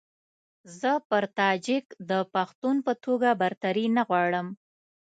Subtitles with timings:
[0.79, 4.47] زه پر تاجک د پښتون په توګه برتري نه غواړم.